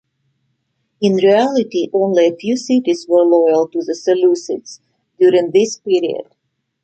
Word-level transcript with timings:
In 0.99 1.13
reality, 1.17 1.87
only 1.93 2.25
a 2.25 2.35
few 2.35 2.57
cities 2.57 3.05
were 3.07 3.21
loyal 3.21 3.67
to 3.67 3.83
the 3.83 3.93
Seleucids 3.93 4.79
during 5.19 5.51
this 5.51 5.77
period. 5.77 6.25